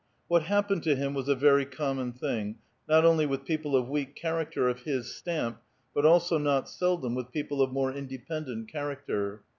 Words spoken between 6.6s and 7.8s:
seldom with people of